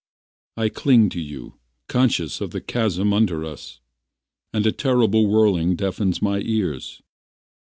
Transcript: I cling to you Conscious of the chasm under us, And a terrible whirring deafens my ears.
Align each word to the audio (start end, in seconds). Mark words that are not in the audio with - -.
I 0.57 0.69
cling 0.69 1.09
to 1.09 1.21
you 1.21 1.59
Conscious 1.87 2.41
of 2.41 2.49
the 2.49 2.59
chasm 2.59 3.13
under 3.13 3.45
us, 3.45 3.81
And 4.51 4.65
a 4.65 4.71
terrible 4.71 5.27
whirring 5.27 5.75
deafens 5.75 6.23
my 6.23 6.39
ears. 6.39 7.03